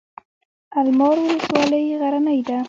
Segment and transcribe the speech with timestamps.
[0.81, 2.57] المار ولسوالۍ غرنۍ ده؟